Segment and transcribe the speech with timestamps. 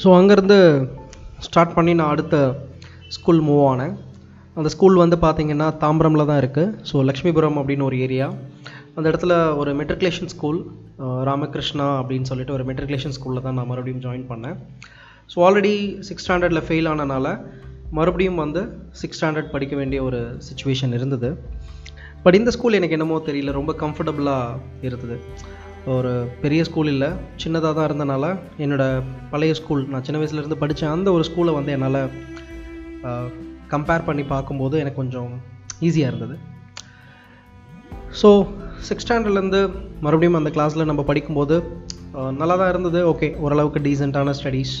[0.00, 0.56] So அங்கேருந்து
[1.46, 2.36] start பண்ணி நான் அடுத்த
[3.16, 3.94] ஸ்கூல் மூவ் ஆனேன்.
[4.58, 8.26] அந்த ஸ்கூல் வந்து பார்த்திங்கன்னா தாம்பரமில் தான் இருக்குது ஸோ லக்ஷ்மிபுரம் அப்படின்னு ஒரு ஏரியா
[8.96, 10.58] அந்த இடத்துல ஒரு மெட்ரிகுலேஷன் ஸ்கூல்
[11.28, 14.56] ராமகிருஷ்ணா அப்படின்னு சொல்லிட்டு ஒரு மெட்ரிகுலேஷன் ஸ்கூலில் தான் நான் மறுபடியும் ஜாயின் பண்ணேன்.
[15.32, 15.74] ஸோ ஆல்ரெடி
[16.08, 17.26] சிக்ஸ் ஸ்டாண்டர்டில் ஃபெயில் ஆனனால
[17.98, 18.62] மறுபடியும் வந்து
[19.02, 21.30] சிக்ஸ் ஸ்டாண்டர்ட் படிக்க வேண்டிய ஒரு சுச்சுவேஷன் இருந்தது.
[22.24, 25.16] பட் இந்த ஸ்கூல் எனக்கு என்னமோ தெரியல ரொம்ப கம்ஃபர்டபுளாக இருந்தது.
[25.94, 26.10] ஒரு
[26.42, 27.08] பெரிய ஸ்கூல் இல்லை
[27.42, 28.24] சின்னதாக தான் இருந்தனால
[28.64, 28.84] என்னோட
[29.30, 32.00] பழைய ஸ்கூல் நான் சின்ன வயசுலேருந்து படித்த அந்த ஒரு ஸ்கூலை வந்து என்னால்
[33.72, 35.30] கம்பேர் பண்ணி பார்க்கும்போது எனக்கு கொஞ்சம்
[35.86, 36.34] ஈஸியாக இருந்தது.
[38.20, 38.28] ஸோ
[38.88, 39.60] சிக்ஸ் ஸ்டாண்டர்ட்லேருந்து
[40.04, 41.56] மறுபடியும் அந்த கிளாஸில் நம்ம படிக்கும்போது
[42.40, 43.00] நல்லா தான் இருந்தது.
[43.12, 44.74] ஓகே ஓரளவுக்கு டீசெண்டான ஸ்டடீஸ்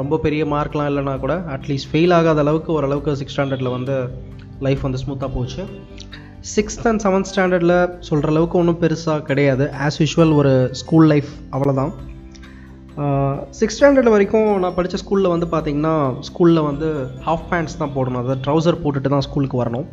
[0.00, 3.96] ரொம்ப பெரிய மார்க்லாம் இல்லைனா கூட அட்லீஸ்ட் ஃபெயில் ஆகாத அளவுக்கு ஓரளவுக்கு சிக்ஸ் ஸ்டாண்டர்டில் வந்து
[4.66, 5.62] லைஃப் வந்து ஸ்மூத்தாக போச்சு.
[6.52, 7.76] சிக்ஸ்த் அண்ட் செவன்த் ஸ்டாண்டர்டில்
[8.08, 9.64] சொல்கிற அளவுக்கு ஒன்றும் பெருசாக கிடையாது.
[9.84, 11.92] ஆஸ் யூஷுவல் ஒரு ஸ்கூல் லைஃப் அவ்வளோதான்
[13.58, 15.94] சிக்ஸ் ஸ்டாண்டர்ட் வரைக்கும் நான் படித்த ஸ்கூலில் வந்து பார்த்திங்கன்னா
[16.28, 16.88] ஸ்கூலில் வந்து
[17.26, 18.20] ஹாஃப் பேண்ட்ஸ் தான் போடணும்.
[18.22, 19.86] அதாவது ட்ரௌசர் போட்டுட்டு தான் ஸ்கூலுக்கு வரணும்.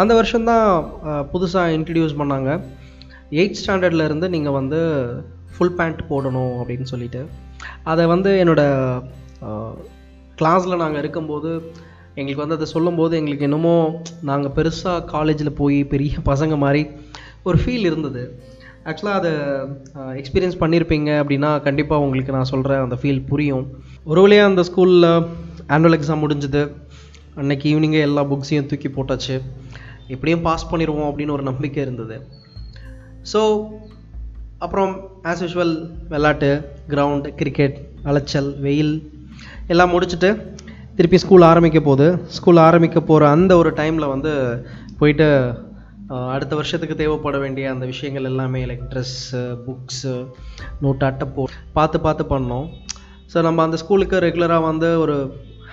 [0.00, 0.68] அந்த வருஷம்தான்
[1.32, 2.50] புதுசாக இன்ட்ரடியூஸ் பண்ணாங்க.
[3.40, 4.80] எயிட் ஸ்டாண்டர்ட்லேருந்து நீங்கள் வந்து
[5.54, 7.22] ஃபுல் பேண்ட் போடணும் அப்படின்னு சொல்லிட்டு.
[7.92, 9.02] அதை வந்து என்னோடய
[10.40, 11.50] கிளாஸில் நாங்கள் இருக்கும்போது
[12.20, 13.74] எங்களுக்கு வந்து அதை சொல்லும்போது எங்களுக்கு என்னமோ
[14.30, 16.82] நாங்கள் பெருசாக காலேஜில் போய் பெரிய பசங்க மாதிரி
[17.48, 18.22] ஒரு ஃபீல் இருந்தது.
[18.90, 19.30] ஆக்சுவலாக அதை
[20.20, 23.64] எக்ஸ்பீரியன்ஸ் பண்ணியிருப்பீங்க அப்படின்னா கண்டிப்பாக உங்களுக்கு நான் சொல்கிறேன் அந்த ஃபீல் புரியும்.
[24.10, 25.08] ஒரு வழியாக அந்த ஸ்கூலில்
[25.74, 26.62] ஆனுவல் எக்ஸாம் முடிஞ்சுது.
[27.40, 29.36] அன்னைக்கு ஈவினிங்கே எல்லா புக்ஸையும் தூக்கி போட்டாச்சு.
[30.14, 32.16] எப்படியும் பாஸ் பண்ணிடுவோம் அப்படின்னு ஒரு நம்பிக்கை இருந்தது.
[33.32, 33.40] ஸோ
[34.64, 34.92] அப்புறம்
[35.30, 35.74] ஆஸ் யூஷுவல்
[36.12, 36.50] விளாட்டு
[36.92, 37.76] கிரவுண்டு கிரிக்கெட்
[38.10, 38.94] அலைச்சல் வெயில்
[39.72, 40.30] எல்லாம் முடிச்சுட்டு
[41.00, 42.06] திருப்பி ஸ்கூல் ஆரம்பிக்க போகுது.
[42.36, 44.32] ஸ்கூல் ஆரம்பிக்க போகிற அந்த ஒரு டைமில் வந்து
[45.00, 45.26] போயிட்டு
[46.34, 50.14] அடுத்த வருஷத்துக்கு தேவைப்பட வேண்டிய அந்த விஷயங்கள் எல்லாமே லைக் ட்ரெஸ்ஸு புக்ஸு
[50.82, 51.44] நோட்டு போ
[51.76, 52.66] பார்த்து பார்த்து பண்ணோம்.
[53.32, 55.16] ஸோ நம்ம அந்த ஸ்கூலுக்கு ரெகுலராக வந்து ஒரு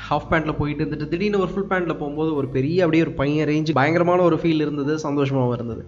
[0.08, 3.78] ஹாஃப் பேண்ட்டில் போயிட்டு இருந்துட்டு திடீர்னு ஒரு ஃபுல் பேண்ட்டில் போகும்போது ஒரு பெரிய அப்படியே ஒரு பையன் ரேஞ்சு
[3.80, 5.84] பயங்கரமான ஒரு ஃபீல் இருந்தது சந்தோஷமாகவும் இருந்தது.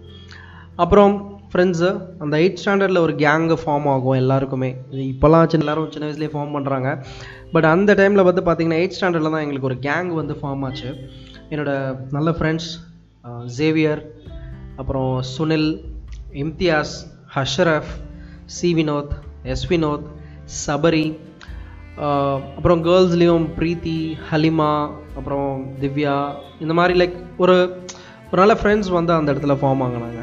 [0.84, 1.14] அப்புறம்
[1.52, 1.88] ஃப்ரெண்ட்ஸு
[2.18, 4.70] அந்த எயிட் ஸ்டாண்டர்டில் ஒரு கேங்கு ஃபார்ம் ஆகும் எல்லாருக்குமே.
[5.10, 7.04] இப்போல்லாம் சின்ன எல்லாரும் சின்ன வயசுலேயே ஃபார்ம் பண்ணுறாங்க
[7.52, 10.90] பட் அந்த டைமில் வந்து பார்த்திங்கன்னா எயிட் ஸ்டாண்டர்டில் தான் எங்களுக்கு ஒரு கேங் வந்து ஃபார்ம் ஆச்சு.
[11.50, 11.72] என்னோட
[12.10, 12.70] நல்ல ஃப்ரெண்ட்ஸ்
[13.58, 14.02] ஜேவியர்
[14.76, 15.70] அப்புறம் சுனில்
[16.32, 16.94] இம்தியாஸ்
[17.36, 17.90] ஹஷ்ரஃப்
[18.44, 19.12] சி வினோத்
[19.42, 20.06] எஸ் வினோத்
[20.66, 21.18] சபரி
[22.56, 23.98] அப்புறம் கேர்ள்ஸ்லேயும் ப்ரீத்தி
[24.30, 24.72] ஹலிமா
[25.16, 25.48] அப்புறம்
[25.80, 26.16] திவ்யா
[26.60, 27.56] இந்த மாதிரி லைக் ஒரு
[28.30, 30.20] ஒரு நல்ல ஃப்ரெண்ட்ஸ் வந்து அந்த இடத்துல ஃபார்ம் ஆகினாங்க.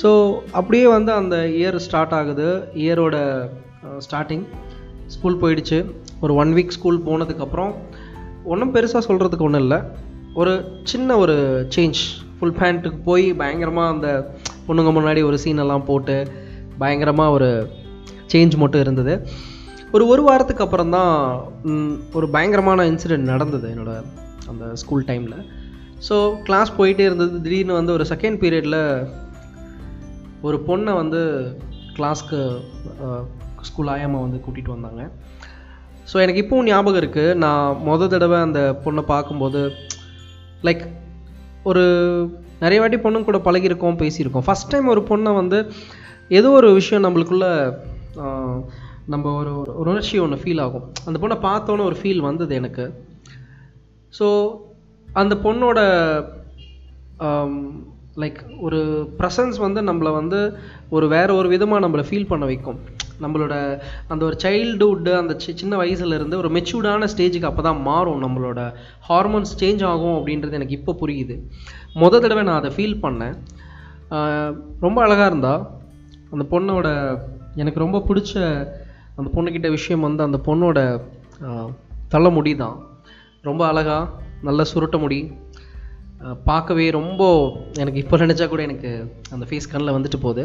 [0.00, 0.10] ஸோ
[0.58, 2.46] அப்படியே வந்து அந்த இயர் ஸ்டார்ட் ஆகுது.
[2.82, 3.16] இயரோட
[4.04, 4.44] ஸ்டார்டிங்
[5.14, 5.78] ஸ்கூல் போயிடுச்சு.
[6.24, 7.72] ஒரு ஒன் வீக் ஸ்கூல் போனதுக்கப்புறம்
[8.52, 9.78] ஒன்றும் பெருசாக சொல்கிறதுக்கு ஒன்றும் இல்லை.
[10.40, 10.52] ஒரு
[10.90, 11.36] சின்ன ஒரு
[11.74, 12.00] சேஞ்ச்
[12.36, 14.08] ஃபுல் பேண்ட்டுக்கு போய் பயங்கரமாக அந்த
[14.66, 16.16] பொண்ணுங்க முன்னாடி ஒரு சீனெல்லாம் போட்டு
[16.82, 17.50] பயங்கரமாக ஒரு
[18.32, 19.14] சேஞ்ச் மட்டும் இருந்தது.
[19.96, 21.12] ஒரு ஒரு வாரத்துக்கு அப்புறம் தான்
[22.18, 24.04] ஒரு பயங்கரமான இன்சிடெண்ட் நடந்தது என்னோடய
[24.52, 25.36] அந்த ஸ்கூல் டைமில்
[26.06, 26.16] ஸோ
[26.46, 27.34] கிளாஸ் போயிட்டே இருந்தது.
[27.44, 28.80] திடீர்னு வந்து ஒரு செகண்ட் பீரியடில்
[30.46, 31.20] ஒரு பொண்ணை வந்து
[31.96, 32.38] கிளாஸ்க்கு
[33.68, 35.02] ஸ்கூல் ஆயாமா வந்து கூட்டிகிட்டு வந்தாங்க.
[36.10, 39.60] ஸோ எனக்கு இப்போவும் ஞாபகம் இருக்குது நான் மொதல் தடவை அந்த பொண்ணை பார்க்கும்போது
[40.68, 40.82] லைக்
[41.70, 41.84] ஒரு
[42.64, 44.46] நிறைய வாட்டி பொண்ணுங்க கூட பழகியிருக்கோம் பேசியிருக்கோம்.
[44.48, 45.58] ஃபஸ்ட் டைம் ஒரு பொண்ணை வந்து
[46.38, 47.46] ஏதோ ஒரு விஷயம் நம்மளுக்குள்ள
[49.12, 50.84] நம்ம ஒரு ஒரு உணர்ச்சி ஒன்று ஃபீல் ஆகும்.
[51.06, 52.84] அந்த பொண்ணை பார்த்தோன்னே ஒரு ஃபீல் வந்தது எனக்கு.
[54.18, 54.26] ஸோ
[55.22, 55.80] அந்த பொண்ணோட
[58.16, 60.56] லைக் ஒரு ப்ரெசன்ஸ் வந்து நம்மளை வந்து
[60.88, 62.78] ஒரு வேறு ஒரு விதமாக நம்மளை ஃபீல் பண்ண வைக்கும்.
[63.22, 68.22] நம்மளோட அந்த ஒரு சைல்டுஹுட்டு அந்த சி- சின்ன வயசுலேருந்து ஒரு மெச்சூர்டான ஸ்டேஜுக்கு அப்போ தான் மாறும்.
[68.22, 68.72] நம்மளோட
[69.08, 71.40] ஹார்மோன்ஸ் சேஞ்ச் ஆகும் அப்படின்றது எனக்கு இப்போ புரியுது.
[71.94, 73.34] முத தடவை நான் அதை ஃபீல் பண்ணேன்.
[74.80, 75.70] ரொம்ப அழகாக இருந்தா
[76.30, 77.18] அந்த பொண்ணோட
[77.54, 78.66] எனக்கு ரொம்ப பிடிச்ச
[79.16, 81.00] அந்த பொண்ணுக்கிட்ட விஷயம் வந்து அந்த பொண்ணோட
[82.08, 82.86] தள்ள முடி தான்.
[83.42, 84.10] ரொம்ப அழகாக
[84.42, 85.32] நல்ல சுருட்ட முடி
[86.48, 87.22] பார்க்கவே ரொம்ப
[87.82, 88.90] எனக்கு இப்போ நினச்சா கூட எனக்கு
[89.34, 90.44] அந்த ஃபேஸ் கண்ணில் வந்துட்டு போகுது.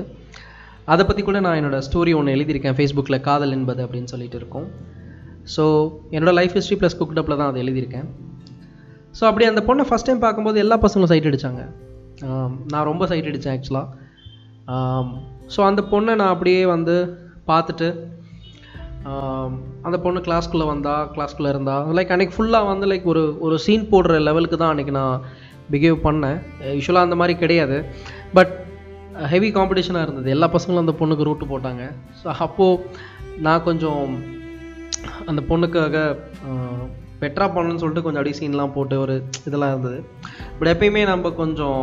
[0.94, 4.68] அதை பற்றி கூட நான் என்னோட ஸ்டோரி ஒன்று எழுதியிருக்கேன் ஃபேஸ்புக்கில் காதல் என்பது அப்படின்னு சொல்லிட்டு இருக்கோம்.
[5.56, 5.64] ஸோ
[6.16, 8.08] என்னோடய லைஃப் ஹிஸ்ட்ரி ப்ளஸ் குக்டப்பில் தான் அதை எழுதியிருக்கேன்.
[9.18, 11.64] ஸோ அப்படி அந்த பொண்ணை ஃபஸ்ட் டைம் பார்க்கும்போது எல்லா பசங்களும் சைட் அடித்தாங்க
[12.74, 13.88] நான் ரொம்ப சைட் அடித்தேன் ஆக்சுவலாக
[15.54, 16.96] ஸோ அந்த பொண்ணை நான் அப்படியே வந்து
[17.50, 17.88] பார்த்துட்டு
[19.88, 24.18] அந்த பொண்ணு கிளாஸ்க்குள்ளே வந்தால் கிளாஸ்க்குள்ளே இருந்தால் லைக் அன்றைக்கி ஃபுல்லாக வந்து லைக் ஒரு ஒரு சீன் போடுற
[24.28, 25.22] லெவலுக்கு தான் அன்றைக்கி நான்
[25.72, 26.40] பிஹேவ் பண்ணேன்.
[26.78, 27.78] யூஸ்வலாக அந்த மாதிரி கிடையாது.
[28.38, 28.54] பட்
[29.34, 30.28] ஹெவி காம்படிஷனாக இருந்தது.
[30.36, 31.84] எல்லா பசங்களும் அந்த பொண்ணுக்கு ரூட்டு போட்டாங்க.
[32.22, 32.84] ஸோ அப்போது
[33.46, 34.04] நான் கொஞ்சம்
[35.32, 35.96] அந்த பொண்ணுக்காக
[37.22, 39.16] பெட்டராக பண்ணணும்னு சொல்லிட்டு கொஞ்சம் அப்படியே சீன்லாம் போட்டு ஒரு
[39.48, 40.00] இதெல்லாம் இருந்தது.
[40.58, 41.82] பட் எப்பயுமே நம்ம கொஞ்சம்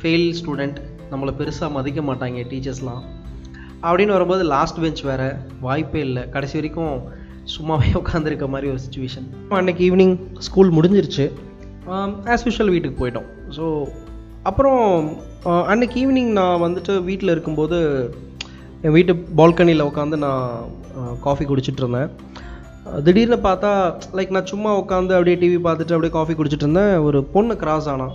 [0.00, 0.78] ஃபெயில் ஸ்டூடெண்ட்
[1.12, 3.02] நம்மளை பெருசாக மதிக்க மாட்டாங்க டீச்சர்ஸ்லாம்
[3.82, 5.28] அப்படின்னு வரும்போது லாஸ்ட் பெஞ்ச் வேறு.
[5.66, 6.22] வாய்ப்பே இல்லை.
[6.34, 6.96] கடைசி வரைக்கும்
[7.54, 9.28] சும்மாவே உட்காந்துருக்க மாதிரி ஒரு சுச்சுவேஷன்
[9.60, 10.16] அன்றைக்கி ஈவினிங்
[10.48, 11.26] ஸ்கூல் முடிஞ்சிருச்சு.
[11.94, 13.28] Um, ஆஸ் யூஷுவல் வீட்டுக்கு போயிட்டோம்.
[13.56, 13.64] ஸோ
[14.48, 14.82] அப்புறம்
[15.50, 17.78] uh, அன்னைக்கு ஈவினிங் நான் வந்துட்டு வீட்டில் இருக்கும்போது
[18.84, 20.44] என் வீட்டு பால்கனியில் உட்காந்து நான்
[20.98, 22.10] uh, காஃபி குடிச்சிட்டு இருந்தேன்.
[22.86, 23.70] Uh, திடீர்னு பார்த்தா
[24.18, 26.94] லைக் நான் சும்மா உட்காந்து அப்படியே டிவி பார்த்துட்டு அப்படியே காஃபி குடிச்சிட்டு இருந்தேன்.
[27.08, 28.08] ஒரு பொண்ணு கிராஸ் ஆனா.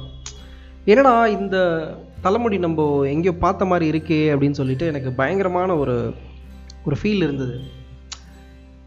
[0.92, 1.58] என்னடா இந்த
[2.26, 5.96] தலைமுடி நம்ம எங்கேயோ பார்த்த மாதிரி இருக்கே அப்படின்னு சொல்லிட்டு எனக்கு பயங்கரமான ஒரு
[6.88, 7.56] ஒரு ஃபீல் இருந்தது.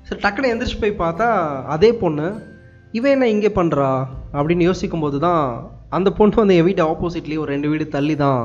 [0.08, 1.28] சரி டக்குன்னு எந்திரிச்சு போய் பார்த்தா
[1.76, 2.28] அதே பொண்ணு
[2.98, 3.90] இவன் என்ன இங்கே பண்ணுறா
[4.36, 5.44] அப்படின்னு யோசிக்கும்போது தான்
[5.96, 8.42] அந்த பொண்ணு வந்து என் வீட்டு ஆப்போசிட்லேயே ஒரு ரெண்டு வீடு தள்ளி தான்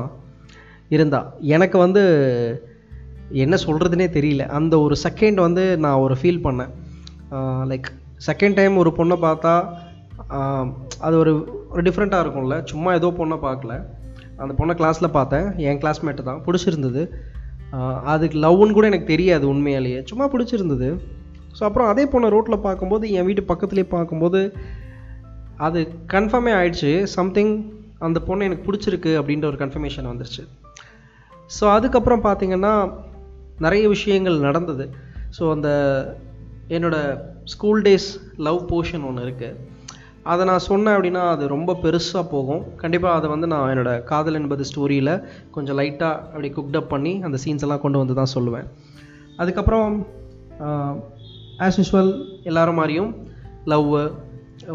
[0.94, 1.20] இருந்தா.
[1.56, 2.02] எனக்கு வந்து
[3.42, 4.44] என்ன சொல்கிறதுனே தெரியல.
[4.58, 6.72] அந்த ஒரு செகண்ட் வந்து நான் ஒரு ஃபீல் பண்ணேன்.
[7.70, 7.88] லைக்
[8.28, 9.54] செகண்ட் டைம் ஒரு பொண்ணை பார்த்தா
[11.06, 11.32] அது ஒரு
[11.72, 12.56] ஒரு டிஃப்ரெண்ட்டாக இருக்கும்ல.
[12.72, 13.74] சும்மா ஏதோ பொண்ணை பார்க்கல.
[14.42, 15.46] அந்த பொண்ணை கிளாஸில் பார்த்தேன்.
[15.68, 16.40] என் கிளாஸ்மேட்டு தான்.
[16.46, 17.02] பிடிச்சிருந்தது.
[18.12, 20.00] அதுக்கு லவ்னு கூட எனக்கு தெரியாது உண்மையாலேயே.
[20.10, 20.88] சும்மா பிடிச்சிருந்தது.
[21.56, 24.40] ஸோ அப்புறம் அதே பொண்ணை ரோட்டில் பார்க்கும்போது என் வீட்டு பக்கத்துலேயே பார்க்கும்போது
[25.66, 25.80] அது
[26.14, 26.92] கன்ஃபார்மே ஆயிடுச்சு.
[27.16, 27.52] சம்திங்
[28.06, 30.44] அந்த பொண்ணு எனக்கு பிடிச்சிருக்கு அப்படின்ற ஒரு கன்ஃபர்மேஷன் வந்துருச்சு.
[31.56, 32.72] ஸோ அதுக்கப்புறம் பார்த்திங்கன்னா
[33.66, 34.84] நிறைய விஷயங்கள் நடந்தது.
[35.36, 35.68] ஸோ அந்த
[36.76, 37.20] என்னோடய
[37.52, 38.08] ஸ்கூல் டேஸ்
[38.46, 39.72] லவ் போர்ஷன் ஒன்று இருக்குது
[40.32, 42.62] அதை நான் சொன்னேன் அப்படின்னா அது ரொம்ப பெருசாக போகும்.
[42.82, 45.12] கண்டிப்பாக அதை வந்து நான் என்னோடய காதல் என்பது ஸ்டோரியில்
[45.56, 48.68] கொஞ்சம் லைட்டாக அப்படி குக்டப் பண்ணி அந்த சீன்ஸ் எல்லாம் கொண்டு வந்து தான் சொல்லுவேன்.
[49.42, 49.90] அதுக்கப்புறம்
[51.64, 52.12] ஆஸ் யூஸ்வல்
[52.50, 53.10] எல்லாரும் மாதிரியும்
[53.72, 54.02] லவ்வு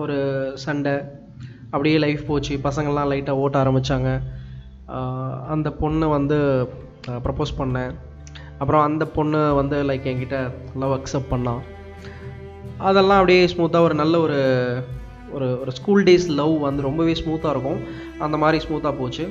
[0.03, 0.17] ஒரு
[0.65, 0.93] சண்டை.
[1.71, 2.53] அப்படியே லைஃப் போச்சு.
[2.67, 4.09] பசங்கள்லாம் லைட்டாக ஓட்ட ஆரம்பித்தாங்க
[5.53, 6.37] அந்த பொண்ணை வந்து
[7.25, 7.91] ப்ரப்போஸ் பண்ணேன்.
[8.61, 10.37] அப்புறம் அந்த பொண்ணு வந்து லைக் என்கிட்ட
[10.83, 11.61] லவ் அக்செப்ட் பண்ணான்
[12.89, 14.39] அதெல்லாம் அப்படியே ஸ்மூத்தாக ஒரு நல்ல ஒரு
[15.37, 17.79] ஒரு ஒரு ஸ்கூல் டேஸ் லவ் வந்து ரொம்பவே ஸ்மூத்தாக இருக்கும்.
[18.25, 19.25] அந்த மாதிரி ஸ்மூத்தாக போச்சு.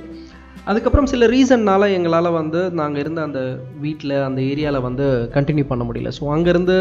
[0.65, 3.41] அதுக்கப்புறம் சில ரீசன்னால் எங்களால் வந்து நாங்கள் இருந்த அந்த
[3.81, 6.11] வீட்டில் அந்த ஏரியாவில் வந்து கண்டினியூ பண்ண முடியல.
[6.19, 6.77] ஸோ அங்கேருந்து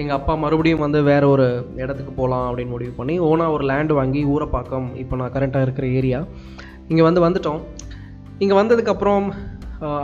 [0.00, 1.46] எங்கள் அப்பா மறுபடியும் வந்து வேறு ஒரு
[1.82, 4.88] இடத்துக்கு போகலாம் அப்படின்னு முடிவு பண்ணி ஓனாக ஒரு லேண்ட் வாங்கி ஊரை பார்க்கம்.
[5.02, 6.20] இப்போ நான் கரண்ட்டாக இருக்கிற ஏரியா
[6.90, 7.60] இங்கே வந்து வந்துட்டோம்.
[8.42, 9.26] இங்கே வந்ததுக்கப்புறம்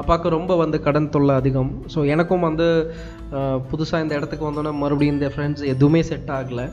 [0.01, 1.71] அப்பாவுக்கு ரொம்ப வந்து கடன் தொல்லை அதிகம்.
[1.93, 2.67] ஸோ எனக்கும் வந்து
[3.71, 6.67] புதுசாக இந்த இடத்துக்கு வந்தோன்னே மறுபடியும் இந்த ஃப்ரெண்ட்ஸ் எதுவுமே செட் ஆகலை.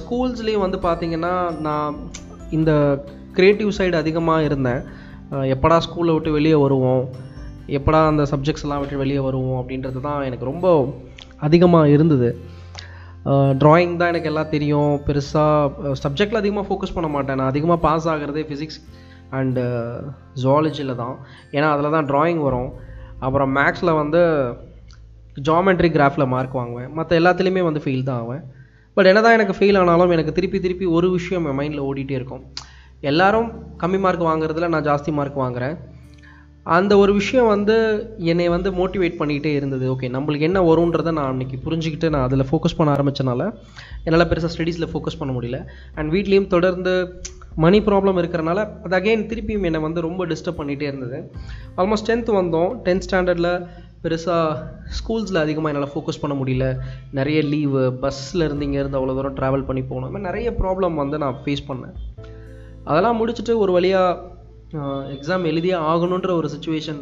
[0.00, 1.34] ஸ்கூல்ஸ்லேயும் வந்து பார்த்தீங்கன்னா
[1.66, 1.98] நான்
[2.58, 2.72] இந்த
[3.36, 4.82] க்ரியேட்டிவ் சைடு அதிகமாக இருந்தேன்.
[5.54, 7.04] எப்படா ஸ்கூலை விட்டு வெளியே வருவோம்?
[7.78, 9.58] எப்படா அந்த சப்ஜெக்ட்ஸ் எல்லாம் விட்டு வெளியே வருவோம்?
[9.60, 10.66] அப்படின்றது தான் எனக்கு ரொம்ப
[11.46, 12.30] அதிகமாக இருந்தது.
[13.62, 14.92] ட்ராயிங் தான் எனக்கு எல்லாம் தெரியும்.
[15.06, 17.38] பெருசாக சப்ஜெக்டில் அதிகமாக ஃபோக்கஸ் பண்ண மாட்டேன்.
[17.40, 18.80] நான் அதிகமாக பாஸ் ஆகிறதே ஃபிசிக்ஸ்
[19.38, 19.62] அண்டு
[20.42, 21.14] ஜுவாலஜியில் தான்.
[21.56, 22.70] ஏன்னா அதில் தான் ட்ராயிங் வரும்.
[23.26, 24.20] அப்புறம் மேக்ஸில் வந்து
[25.48, 26.90] ஜாமெட்ரி கிராஃபில் மார்க் வாங்குவேன்.
[26.98, 28.42] மற்ற எல்லாத்துலேயுமே வந்து ஃபெயில் தான் ஆவேன்.
[28.96, 32.42] பட் என்ன தான் எனக்கு ஃபெயில் ஆனாலும் எனக்கு திருப்பி திருப்பி ஒரு விஷயம் என் மைண்டில் ஓடிட்டே இருக்கும்.
[33.10, 33.48] எல்லாரும்
[33.82, 35.76] கம்மி மார்க் வாங்குறதுல நான் ஜாஸ்தி மார்க் வாங்குறேன்.
[36.64, 37.76] அந்த ஒரு விஷயம் வந்து
[38.16, 39.92] என்னை வந்து மோட்டிவேட் பண்ணிக்கிட்டே இருந்தது.
[39.92, 43.54] ஓகே நம்மளுக்கு என்ன வரும்ன்றதை நான் அன்றைக்கி புரிஞ்சுக்கிட்டு நான் அதில் ஃபோக்கஸ் பண்ண ஆரம்பித்தனால
[44.04, 45.66] என்னால் பெருசாக ஸ்டடீஸில் ஃபோக்கஸ் பண்ண முடியல.
[45.94, 47.22] அண்ட் வீட்லேயும் தொடர்ந்து
[47.56, 51.30] மணி ப்ராப்ளம் இருக்கிறனால அது அகைன் திருப்பியும் என்னை வந்து ரொம்ப டிஸ்டர்ப் பண்ணிகிட்டே இருந்தது.
[51.76, 52.70] ஆல்மோஸ்ட் டென்த் வந்தோம்.
[52.84, 53.66] டென்த் ஸ்டாண்டர்டில்
[54.02, 54.62] பெருசாக
[54.98, 56.78] ஸ்கூல்ஸில் அதிகமாக என்னால் ஃபோக்கஸ் பண்ண முடியல.
[57.12, 60.20] நிறைய லீவு பஸ்ஸில் இருந்து இங்கேருந்து அவ்வளோ தூரம் ட்ராவல் பண்ணி போகணும்.
[60.20, 61.94] நிறைய ப்ராப்ளம் வந்து நான் ஃபேஸ் பண்ணேன்.
[62.84, 64.30] அதெல்லாம் முடிச்சுட்டு ஒரு வழியாக
[65.14, 67.00] எக்ஸாம் எழுதியே ஆகணுன்ற ஒரு சுச்சுவேஷன்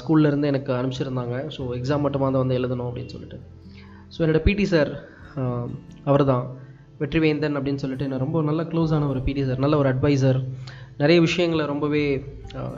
[0.00, 1.36] ஸ்கூல்லேருந்து எனக்கு அனுப்பிச்சிருந்தாங்க.
[1.56, 3.38] ஸோ எக்ஸாம் மட்டுமா தான் வந்து எழுதணும் அப்படின்னு சொல்லிட்டு.
[4.14, 4.90] ஸோ என்னோட பிடி சார்
[6.10, 6.44] அவர் தான்
[7.00, 10.38] வெற்றிவேந்தன் அப்படின்னு சொல்லிட்டு நான் ரொம்ப நல்ல க்ளோஸான ஒரு பிடி சார் நல்ல ஒரு அட்வைசர்
[11.00, 12.04] நிறைய விஷயங்களை ரொம்பவே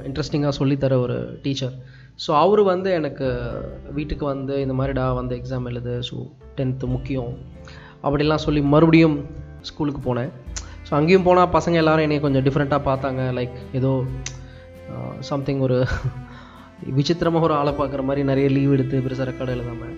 [0.09, 1.75] இன்ட்ரெஸ்டிங்காக சொல்லித்தர ஒரு டீச்சர்
[2.25, 3.27] ஸோ அவர் வந்து எனக்கு
[3.97, 5.95] வீட்டுக்கு வந்து இந்த மாதிரிடா வந்து எக்ஸாம் எழுது.
[6.09, 6.17] ஸோ
[6.59, 7.33] டென்த்து முக்கியம்.
[8.07, 9.17] அப்படிலாம் சொல்லி மறுபடியும்
[9.69, 10.31] ஸ்கூலுக்கு போனேன்.
[10.89, 13.21] ஸோ அங்கேயும் போனால் பசங்க எல்லோரும் என்னை கொஞ்சம் டிஃப்ரெண்ட்டாக பார்த்தாங்க.
[13.39, 13.93] லைக் ஏதோ
[15.31, 15.77] சம்திங் ஒரு
[16.97, 19.95] விசித்திரமாக ஒரு ஆளை பார்க்குற மாதிரி நிறைய லீவ் எடுத்து பெருசாக ரெக்கார்டு எழுதாமல்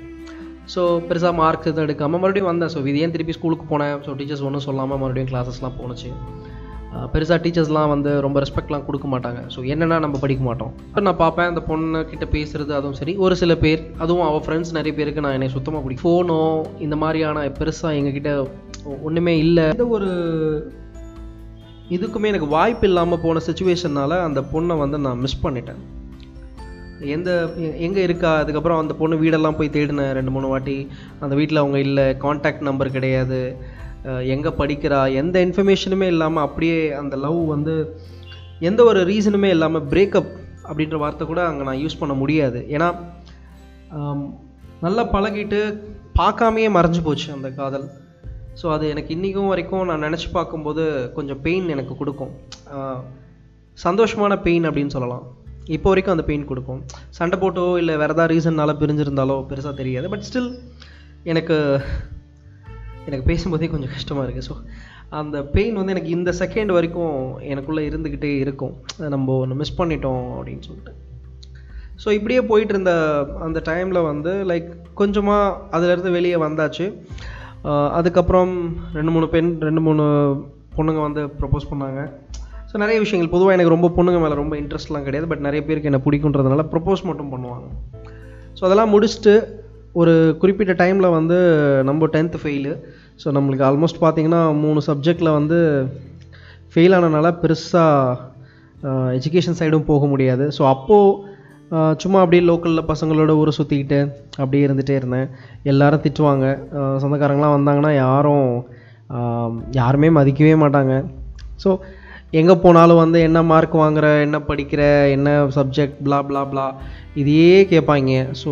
[0.74, 2.70] ஸோ பெருசாக மார்க் எதுவும் எடுக்காமல் மறுபடியும் வந்தேன்.
[2.74, 3.94] ஸோ இது ஏன் திருப்பி ஸ்கூலுக்கு போனேன்?
[4.06, 6.10] ஸோ டீச்சர்ஸ் ஒன்றும் சொல்லாமல் மறுபடியும் கிளாஸஸ்லாம் போணுச்சு.
[7.12, 10.72] பெருசாக டீச்சர்ஸ்லாம் வந்து ரொம்ப ரெஸ்பெக்ட்லாம் கொடுக்க மாட்டாங்க ஸோ என்னென்னா நம்ம படிக்க மாட்டோம்.
[10.88, 13.14] இப்போ நான் பார்ப்பேன் அந்த பொண்ணு கிட்ட பேசுறது அதுவும் சரி.
[13.26, 16.06] ஒரு சில பேர் அதுவும் அவள் ஃப்ரெண்ட்ஸ் நிறைய பேருக்கு நான் என்னை சுத்தமாக பிடிக்கும்.
[16.06, 16.40] ஃபோனோ
[16.86, 18.32] இந்த மாதிரியான பெருசாக எங்ககிட்ட
[19.08, 19.66] ஒன்றுமே இல்லை.
[19.76, 20.10] எந்த ஒரு
[21.96, 25.82] இதுக்குமே எனக்கு வாய்ப்பு இல்லாமல் போன சுச்சுவேஷனால் அந்த பொண்ணை வந்து நான் மிஸ் பண்ணிட்டேன்.
[27.14, 27.30] எந்த
[27.86, 28.30] எங்கே இருக்கா?
[28.42, 30.76] அதுக்கப்புறம் அந்த பொண்ணு வீடெல்லாம் போய் தேடினேன் ரெண்டு மூணு வாட்டி.
[31.24, 33.40] அந்த வீட்டில் அவங்க இல்லை காண்டாக்ட் நம்பர் கிடையாது.
[34.34, 37.74] எங்கே படிக்கிறா எந்த இன்ஃபர்மேஷனுமே இல்லாமல் அப்படியே அந்த லவ் வந்து
[38.68, 40.30] எந்த ஒரு ரீசனுமே இல்லாமல் பிரேக்கப்
[40.68, 42.60] அப்படின்ற வார்த்தை கூட அங்கே நான் யூஸ் பண்ண முடியாது.
[42.74, 42.88] ஏன்னா
[44.86, 45.60] நல்லா பழகிட்டு
[46.20, 47.86] பார்க்காமையே மறைஞ்சு போச்சு அந்த காதல்.
[48.60, 50.84] ஸோ அது எனக்கு இன்றைக்கும் வரைக்கும் நான் நினச்சி பார்க்கும்போது
[51.16, 52.32] கொஞ்சம் பெயின் எனக்கு கொடுக்கும்.
[53.86, 55.24] சந்தோஷமான பெயின் அப்படின்னு சொல்லலாம்.
[55.76, 56.80] இப்போ வரைக்கும் அந்த பெயின் கொடுக்கும்.
[57.18, 60.06] சண்டை போட்டோ இல்லை வேறு ஏதாவது ரீசன்னால பிரிஞ்சிருந்தாலோ பெருசாக தெரியாது.
[60.12, 60.50] பட் ஸ்டில்
[61.32, 61.56] எனக்கு
[63.08, 64.54] எனக்கு பேசும்போதே கொஞ்சம் கஷ்டமாக இருக்குது ஸோ
[65.18, 67.16] அந்த பெயின் வந்து எனக்கு இந்த செகண்ட் வரைக்கும்
[67.52, 68.74] எனக்குள்ளே இருந்துக்கிட்டே இருக்கும்.
[69.14, 70.92] நம்ம ஒன்று மிஸ் பண்ணிட்டோம் அப்படின்னு சொல்லிட்டு.
[72.02, 72.92] ஸோ இப்படியே போயிட்டு இருந்த
[73.46, 74.68] அந்த டைமில் வந்து லைக்
[75.00, 75.44] கொஞ்சமாக
[75.76, 76.86] அதிலேருந்து வெளியே வந்தாச்சு.
[77.98, 78.52] அதுக்கப்புறம்
[78.96, 80.04] ரெண்டு மூணு பெண் ரெண்டு மூணு
[80.76, 82.00] பொண்ணுங்க வந்து ப்ரப்போஸ் பண்ணாங்க.
[82.70, 83.32] ஸோ நிறைய விஷயங்கள்.
[83.34, 85.28] பொதுவாக எனக்கு ரொம்ப பொண்ணுங்க மேலே ரொம்ப இன்ட்ரெஸ்ட்லாம் கிடையாது.
[85.30, 87.66] பட் நிறைய பேருக்கு என்ன பிடிக்குன்றதுனால ப்ரப்போஸ் மட்டும் பண்ணுவாங்க.
[88.58, 89.34] ஸோ அதெல்லாம் முடிச்சுட்டு
[90.00, 91.38] ஒரு குறிப்பிட்ட டைமில் வந்து
[91.88, 92.72] நம்ம டென்த்து ஃபெயிலு
[93.22, 95.58] ஸோ நம்மளுக்கு ஆல்மோஸ்ட் பார்த்திங்கன்னா மூணு சப்ஜெக்டில் வந்து
[96.72, 98.34] ஃபெயில் ஆனனால பெருசாக
[99.18, 100.44] எஜுகேஷன் சைடும் போக முடியாது.
[100.56, 101.34] ஸோ அப்போது
[102.02, 104.00] சும்மா அப்படியே லோக்கலில் பசங்களோட ஊரை சுற்றிக்கிட்டு
[104.40, 105.28] அப்படியே இருந்துகிட்டே இருந்தேன்.
[105.70, 106.46] எல்லோரும் திட்டுவாங்க.
[107.02, 108.50] சொந்தக்காரங்களாம் வந்தாங்கன்னா யாரும்
[109.80, 110.94] யாருமே மதிக்கவே மாட்டாங்க.
[111.62, 111.70] ஸோ
[112.32, 114.82] எங்கே போனாலும் வந்து என்ன மார்க் வாங்குற என்ன படிக்கிற
[115.16, 116.64] என்ன சப்ஜெக்ட் ப்ளா ப்ளா ப்ளா
[117.20, 118.14] இதையே கேட்பாங்க.
[118.40, 118.50] ஸோ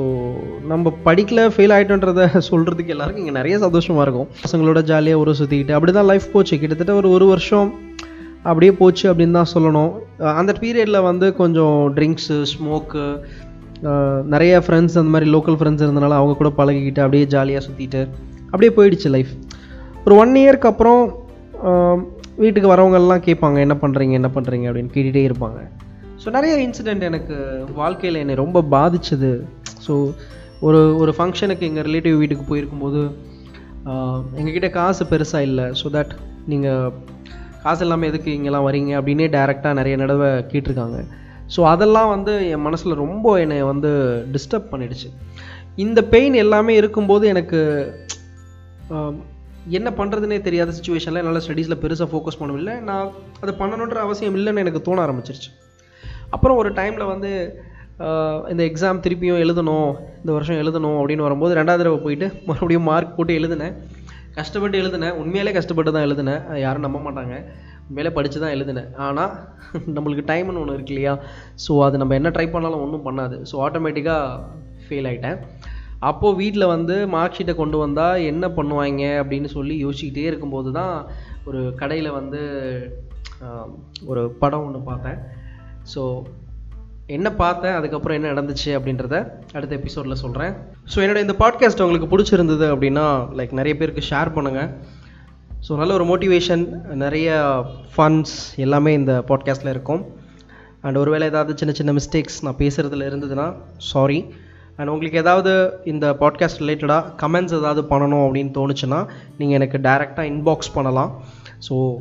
[0.73, 4.28] நம்ம படிக்கல ஃபெயில் ஆகிட்டோன்றத சொல்கிறதுக்கு எல்லாருக்கும் இங்கே நிறைய சந்தோஷமாக இருக்கும்.
[4.45, 6.54] பசங்களோட ஜாலியாக ஒரு சுற்றிக்கிட்டு அப்படி தான் லைஃப் போச்சு.
[6.62, 7.69] கிட்டத்தட்ட ஒரு ஒரு வருஷம்
[8.50, 9.93] அப்படியே போச்சு அப்படின்னு தான் சொல்லணும்.
[10.40, 13.04] அந்த பீரியடில் வந்து கொஞ்சம் ட்ரிங்க்ஸு ஸ்மோக்கு
[14.35, 18.02] நிறைய ஃப்ரெண்ட்ஸ் அந்த மாதிரி லோக்கல் ஃப்ரெண்ட்ஸ் இருந்தனால அவங்க கூட பழகிக்கிட்டு அப்படியே ஜாலியாக சுற்றிட்டு
[18.52, 19.33] அப்படியே போயிடுச்சு லைஃப்
[20.04, 21.02] ஒரு ஒன் இயர்க்கு அப்புறம்
[22.43, 25.59] வீட்டுக்கு வரவங்கெல்லாம் கேட்பாங்க என்ன பண்ணுறீங்க என்ன பண்ணுறீங்க அப்படின்னு கேட்டுகிட்டே இருப்பாங்க.
[26.23, 27.37] ஸோ நிறைய இன்சிடெண்ட் எனக்கு
[27.81, 29.33] வாழ்க்கையில் என்னை ரொம்ப பாதிச்சது.
[29.87, 29.95] ஸோ
[30.67, 33.03] ஒரு ஒரு ஃபங்க்ஷனுக்கு எங்கள் ரிலேட்டிவ் வீட்டுக்கு போயிருக்கும்போது
[34.41, 35.67] எங்ககிட்ட காசு பெருசாக இல்லை.
[35.81, 36.12] ஸோ தட்
[36.53, 36.93] நீங்கள்
[37.64, 40.99] காசு இல்லாமல் எதுக்கு இங்கெல்லாம் வரீங்க அப்படின்னே டேரெக்டாக நிறைய நடவை கேட்டிருக்காங்க.
[41.55, 43.91] ஸோ அதெல்லாம் வந்து என் மனசில் ரொம்ப என்னை வந்து
[44.35, 45.09] டிஸ்டர்ப் பண்ணிடுச்சு.
[45.85, 47.61] இந்த பெயின் எல்லாமே இருக்கும்போது எனக்கு
[49.78, 54.62] என்ன பண்ணுறதுனே தெரியாத சுச்சுவேஷனில் என்னால் ஸ்டடீஸில் பெருசாக ஃபோக்கஸ் பண்ண முடியல நான் அதை பண்ணணுன்ற அவசியம் இல்லைன்னு
[54.64, 55.50] எனக்கு தோண ஆரம்பிச்சிருச்சு.
[56.35, 57.30] அப்புறம் ஒரு டைமில் வந்து
[58.52, 59.90] இந்த எக்ஸாம் திருப்பியும் எழுதணும்
[60.21, 63.76] இந்த வருஷம் எழுதணும் அப்படின்னு வரும்போது ரெண்டாவது தடவை போயிட்டு மறுபடியும் மார்க் போட்டு எழுதினேன்.
[64.38, 65.14] கஷ்டப்பட்டு எழுதினேன்.
[65.23, 66.42] உண்மையிலே கஷ்டப்பட்டு தான் எழுதினேன்.
[66.64, 67.35] யாரும் நம்ப மாட்டாங்க.
[67.88, 68.88] உண்மையிலே படித்து தான் எழுதினேன்.
[69.06, 69.33] ஆனால்
[69.97, 71.14] நம்மளுக்கு டைம்னு ஒன்று இருக்கு இல்லையா?
[71.64, 73.38] ஸோ அது நம்ம என்ன ட்ரை பண்ணாலும் ஒன்றும் பண்ணாது.
[73.50, 74.40] ஸோ ஆட்டோமேட்டிக்காக
[74.87, 75.38] ஃபெயில் ஆகிட்டேன்
[75.99, 81.07] அப்போது வீட்டில் வந்து மார்க் ஷீட்டை கொண்டு வந்தால் என்ன பண்ணுவாங்க அப்படின்னு சொல்லி யோசிச்சுக்கிட்டே இருக்கும்போது தான்
[81.45, 82.41] ஒரு கடையில் வந்து
[84.05, 85.19] ஒரு படம் ஒன்று பார்த்தேன்.
[85.95, 86.23] ஸோ
[87.07, 90.53] என்ன பார்த்தேன் அதுக்கப்புறம் என்ன நடந்துச்சு அப்படின்றத அடுத்த எபிசோடில் சொல்கிறேன்
[90.95, 93.07] ஸோ என்னோட இந்த பாட்காஸ்ட் உங்களுக்கு பிடிச்சிருந்தது அப்படின்னா
[93.39, 94.71] லைக் நிறைய பேருக்கு ஷேர் பண்ணுங்கள்
[95.69, 97.29] ஸோ நல்ல ஒரு மோட்டிவேஷன் நிறைய
[97.97, 100.03] ஃபன்ஸ் எல்லாமே இந்த பாட்காஸ்ட்டில் இருக்கும்.
[100.81, 104.35] அண்ட் ஒருவேளை ஏதாவது சின்ன சின்ன மிஸ்டேக்ஸ் நான் பேசுகிறதுல இருந்ததுன்னா சாரி
[104.76, 109.07] அண்ட் உங்களுக்கு ஏதாவது இந்த பாட்காஸ்ட் ரிலேட்டடாக கமெண்ட்ஸ் ஏதாவது பண்ணணும் அப்படின்னு தோணுச்சுன்னா
[109.38, 111.23] நீங்கள் எனக்கு டைரெக்டாக இன்பாக்ஸ் பண்ணலாம்.
[111.69, 111.97] ஸோ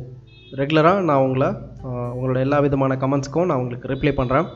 [0.52, 1.48] ரெகுலராக நான் உங்களை
[1.84, 4.46] உங்களோட எல்லா விதமான கமெண்ட்ஸ்க்கும் நான் உங்களுக்கு ரிப்ளை பண்ணுறேன்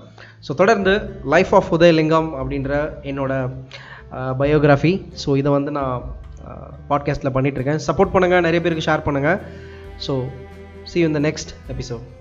[0.48, 3.52] ஸோ தொடர்ந்து லைஃப் ஆஃப் உதயலிங்கம் அப்படின்ற என்னோட
[4.12, 6.02] பயோகிராஃபி ஸோ இதை வந்து நான்
[6.88, 9.40] பாட்காஸ்ட்டில் பண்ணிகிட்ருக்கேன் சப்போர்ட் பண்ணுங்கள் நிறைய பேருக்கு ஷேர் பண்ணுங்கள்
[10.06, 10.24] so
[10.82, 12.17] see in in the